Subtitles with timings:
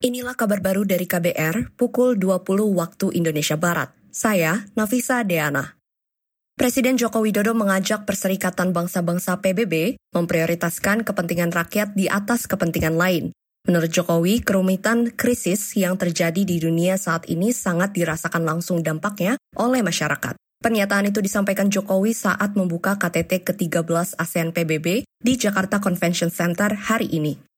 [0.00, 3.92] Inilah kabar baru dari KBR pukul 20 waktu Indonesia Barat.
[4.08, 5.76] Saya Nafisa Deana.
[6.56, 13.36] Presiden Joko Widodo mengajak Perserikatan Bangsa-Bangsa PBB memprioritaskan kepentingan rakyat di atas kepentingan lain.
[13.68, 19.84] Menurut Jokowi, kerumitan krisis yang terjadi di dunia saat ini sangat dirasakan langsung dampaknya oleh
[19.84, 20.32] masyarakat.
[20.64, 27.12] Pernyataan itu disampaikan Jokowi saat membuka KTT ke-13 ASEAN PBB di Jakarta Convention Center hari
[27.12, 27.49] ini.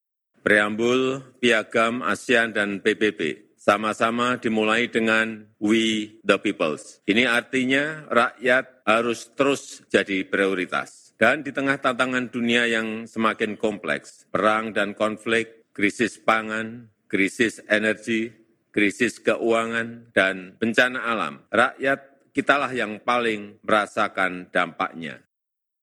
[0.43, 6.99] Preambul Piagam ASEAN dan PBB sama-sama dimulai dengan We the Peoples.
[7.07, 11.15] Ini artinya rakyat harus terus jadi prioritas.
[11.15, 18.35] Dan di tengah tantangan dunia yang semakin kompleks, perang dan konflik, krisis pangan, krisis energi,
[18.75, 25.23] krisis keuangan, dan bencana alam, rakyat kitalah yang paling merasakan dampaknya.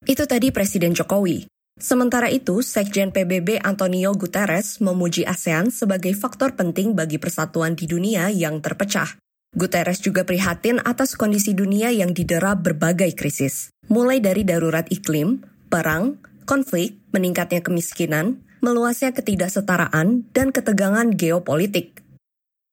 [0.04, 1.48] Itu tadi Presiden Jokowi.
[1.80, 8.28] Sementara itu, Sekjen PBB Antonio Guterres memuji ASEAN sebagai faktor penting bagi persatuan di dunia
[8.28, 9.16] yang terpecah.
[9.56, 15.40] Guterres juga prihatin atas kondisi dunia yang didera berbagai krisis, mulai dari darurat iklim,
[15.72, 22.04] perang, konflik, meningkatnya kemiskinan, meluasnya ketidaksetaraan, dan ketegangan geopolitik.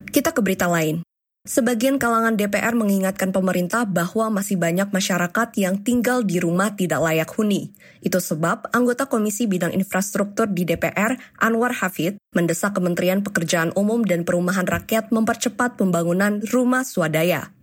[0.03, 1.06] Kita ke berita lain.
[1.47, 7.31] Sebagian kalangan DPR mengingatkan pemerintah bahwa masih banyak masyarakat yang tinggal di rumah tidak layak
[7.39, 7.71] huni.
[8.03, 14.27] Itu sebab anggota Komisi Bidang Infrastruktur di DPR, Anwar Hafid, mendesak Kementerian Pekerjaan Umum dan
[14.27, 17.56] Perumahan Rakyat mempercepat pembangunan rumah swadaya.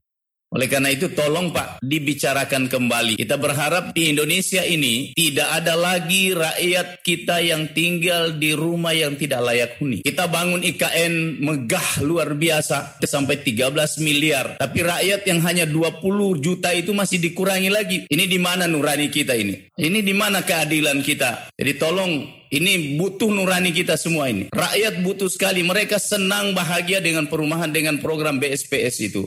[0.54, 3.18] Oleh karena itu tolong Pak dibicarakan kembali.
[3.18, 9.18] Kita berharap di Indonesia ini tidak ada lagi rakyat kita yang tinggal di rumah yang
[9.18, 9.98] tidak layak huni.
[10.06, 14.54] Kita bangun IKN megah luar biasa sampai 13 miliar.
[14.54, 17.98] Tapi rakyat yang hanya 20 juta itu masih dikurangi lagi.
[18.06, 19.74] Ini di mana nurani kita ini?
[19.74, 21.50] Ini di mana keadilan kita?
[21.58, 24.46] Jadi tolong ini butuh nurani kita semua ini.
[24.54, 25.66] Rakyat butuh sekali.
[25.66, 29.26] Mereka senang bahagia dengan perumahan dengan program BSPS itu.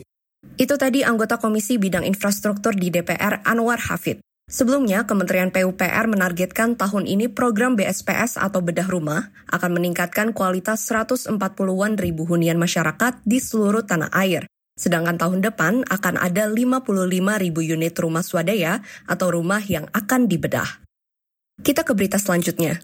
[0.56, 4.24] Itu tadi anggota Komisi Bidang Infrastruktur di DPR Anwar Hafid.
[4.48, 12.00] Sebelumnya, Kementerian PUPR menargetkan tahun ini program BSPS atau bedah rumah akan meningkatkan kualitas 140-an
[12.00, 14.48] ribu hunian masyarakat di seluruh tanah air.
[14.80, 16.80] Sedangkan tahun depan akan ada 55
[17.44, 20.80] ribu unit rumah swadaya atau rumah yang akan dibedah.
[21.60, 22.80] Kita ke berita selanjutnya.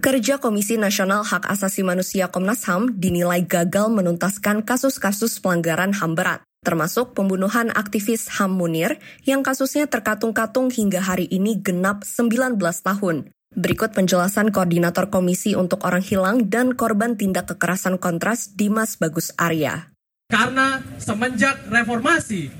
[0.00, 6.40] Kerja Komisi Nasional Hak Asasi Manusia Komnas HAM dinilai gagal menuntaskan kasus-kasus pelanggaran HAM berat
[6.60, 13.32] termasuk pembunuhan aktivis HAM Munir yang kasusnya terkatung-katung hingga hari ini genap 19 tahun.
[13.50, 19.90] Berikut penjelasan Koordinator Komisi untuk Orang Hilang dan Korban Tindak Kekerasan Kontras Dimas Bagus Arya.
[20.30, 22.54] Karena semenjak reformasi,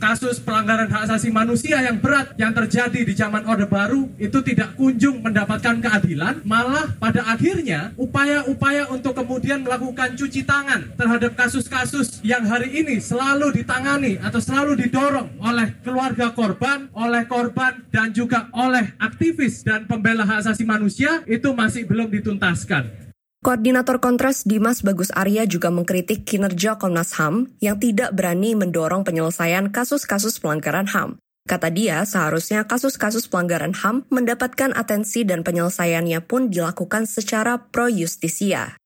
[0.00, 4.72] kasus-kasus pelanggaran hak asasi manusia yang berat yang terjadi di zaman Orde Baru itu tidak
[4.80, 12.48] kunjung mendapatkan keadilan, malah pada akhirnya upaya-upaya untuk kemudian melakukan cuci tangan terhadap kasus-kasus yang
[12.48, 18.96] hari ini selalu ditangani atau selalu didorong oleh keluarga korban, oleh korban dan juga oleh
[18.96, 23.09] aktivis dan pembela hak asasi manusia itu masih belum dituntaskan.
[23.40, 29.72] Koordinator Kontras Dimas Bagus Arya juga mengkritik kinerja Komnas HAM yang tidak berani mendorong penyelesaian
[29.72, 31.16] kasus-kasus pelanggaran HAM.
[31.48, 38.76] Kata dia, seharusnya kasus-kasus pelanggaran HAM mendapatkan atensi dan penyelesaiannya pun dilakukan secara pro justisia.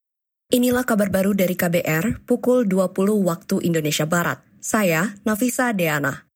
[0.54, 2.94] Inilah kabar baru dari KBR pukul 20
[3.26, 4.38] waktu Indonesia Barat.
[4.62, 6.30] Saya Nafisa Deana.